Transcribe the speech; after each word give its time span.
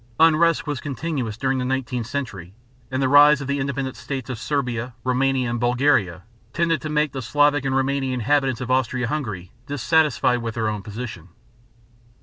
Unrest 0.19 0.65
was 0.65 0.81
continuous 0.81 1.37
during 1.37 1.59
the 1.59 1.63
nineteenth 1.63 2.07
century; 2.07 2.55
and 2.89 3.03
the 3.03 3.07
rise 3.07 3.39
of 3.39 3.45
the 3.45 3.59
independent 3.59 3.95
states 3.95 4.31
of 4.31 4.39
Serbia, 4.39 4.95
Roumania, 5.03 5.47
and 5.47 5.59
Bulgaria 5.59 6.23
tended 6.53 6.81
to 6.81 6.89
make 6.89 7.11
the 7.11 7.21
Slavic 7.21 7.65
and 7.65 7.75
Roumanian 7.75 8.15
inhabitants 8.15 8.61
of 8.61 8.71
Austria 8.71 9.05
Hungary 9.05 9.51
dissatisfied 9.67 10.41
with 10.41 10.55
their 10.55 10.69
own 10.69 10.81
position. 10.81 11.29